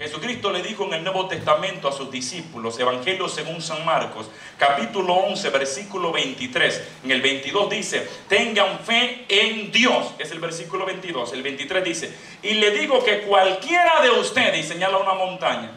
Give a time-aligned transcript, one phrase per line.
[0.00, 5.12] Jesucristo le dijo en el Nuevo Testamento a sus discípulos, Evangelio según San Marcos, capítulo
[5.12, 6.82] 11, versículo 23.
[7.04, 10.14] En el 22 dice, tengan fe en Dios.
[10.18, 11.34] Es el versículo 22.
[11.34, 15.72] El 23 dice, y le digo que cualquiera de ustedes, y señala una montaña,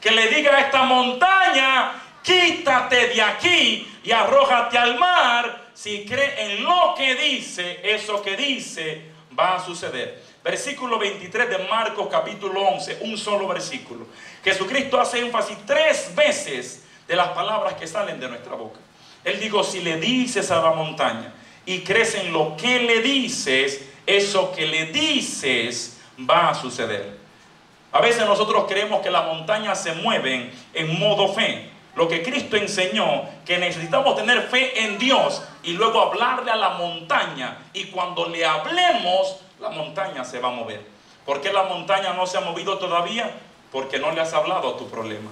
[0.00, 6.52] que le diga a esta montaña, quítate de aquí y arrójate al mar, si cree
[6.52, 10.22] en lo que dice, eso que dice va a suceder.
[10.42, 14.06] Versículo 23 de Marcos capítulo 11, un solo versículo.
[14.42, 18.80] Jesucristo hace énfasis tres veces de las palabras que salen de nuestra boca.
[19.24, 21.32] Él dijo, si le dices a la montaña
[21.66, 25.98] y crees en lo que le dices, eso que le dices
[26.28, 27.18] va a suceder.
[27.92, 31.70] A veces nosotros creemos que las montañas se mueven en modo fe.
[31.94, 36.70] Lo que Cristo enseñó, que necesitamos tener fe en Dios y luego hablarle a la
[36.70, 37.58] montaña.
[37.74, 40.80] Y cuando le hablemos, la montaña se va a mover.
[41.26, 43.30] ¿Por qué la montaña no se ha movido todavía?
[43.70, 45.30] Porque no le has hablado a tu problema.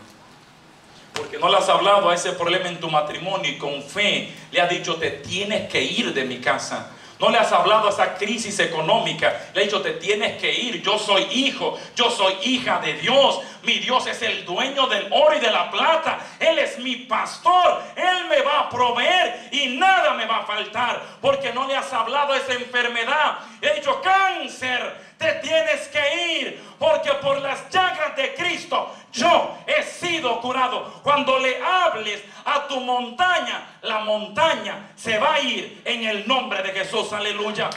[1.15, 4.61] Porque no le has hablado a ese problema en tu matrimonio y con fe le
[4.61, 6.91] has dicho, te tienes que ir de mi casa.
[7.19, 9.48] No le has hablado a esa crisis económica.
[9.55, 10.83] Le has dicho, te tienes que ir.
[10.83, 13.41] Yo soy hijo, yo soy hija de Dios.
[13.62, 16.19] Mi Dios es el dueño del oro y de la plata.
[16.39, 17.83] Él es mi pastor.
[17.97, 21.02] Él me va a proveer y nada me va a faltar.
[21.20, 23.39] Porque no le has hablado esa enfermedad.
[23.61, 29.83] He dicho, cáncer, te tienes que ir, porque por las llagas de Cristo yo he
[29.83, 31.00] sido curado.
[31.03, 36.62] Cuando le hables a tu montaña, la montaña se va a ir en el nombre
[36.62, 37.70] de Jesús, aleluya.